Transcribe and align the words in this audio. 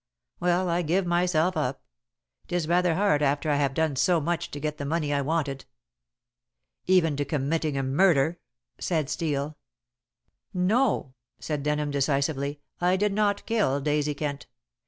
Well, 0.39 0.67
I 0.67 0.81
give 0.81 1.05
myself 1.05 1.55
up. 1.55 1.83
It 2.45 2.53
is 2.55 2.67
rather 2.67 2.95
hard 2.95 3.21
after 3.21 3.51
I 3.51 3.57
have 3.57 3.75
done 3.75 3.95
so 3.95 4.19
much 4.19 4.49
to 4.49 4.59
get 4.59 4.79
the 4.79 4.83
money 4.85 5.13
I 5.13 5.21
wanted." 5.21 5.65
"Even 6.87 7.15
to 7.17 7.23
committing 7.23 7.77
a 7.77 7.83
murder," 7.83 8.39
said 8.79 9.11
Steel. 9.11 9.59
"No," 10.55 11.13
said 11.37 11.61
Denham 11.61 11.91
decisively; 11.91 12.61
"I 12.79 12.95
did 12.97 13.13
not 13.13 13.45
kill 13.45 13.79
Daisy 13.79 14.15
Kent. 14.15 14.47